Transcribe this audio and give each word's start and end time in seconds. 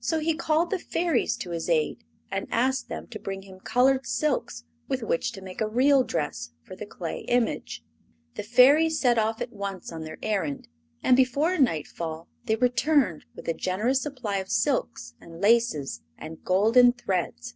So 0.00 0.18
he 0.18 0.34
called 0.34 0.68
the 0.68 0.78
Fairies 0.78 1.34
to 1.38 1.52
his 1.52 1.70
aid, 1.70 2.04
and 2.30 2.46
asked 2.50 2.90
them 2.90 3.06
to 3.06 3.18
bring 3.18 3.40
him 3.44 3.58
colored 3.58 4.04
silks 4.04 4.64
with 4.86 5.02
which 5.02 5.32
to 5.32 5.40
make 5.40 5.62
a 5.62 5.66
real 5.66 6.02
dress 6.04 6.50
for 6.62 6.76
the 6.76 6.84
clay 6.84 7.20
image. 7.26 7.82
The 8.34 8.42
Fairies 8.42 9.00
set 9.00 9.16
off 9.16 9.40
at 9.40 9.54
once 9.54 9.90
on 9.90 10.02
their 10.04 10.18
errand, 10.22 10.68
and 11.02 11.16
before 11.16 11.56
nightfall 11.56 12.28
they 12.44 12.56
returned 12.56 13.24
with 13.34 13.48
a 13.48 13.54
generous 13.54 14.02
supply 14.02 14.36
of 14.40 14.50
silks 14.50 15.14
and 15.22 15.40
laces 15.40 16.02
and 16.18 16.44
golden 16.44 16.92
threads. 16.92 17.54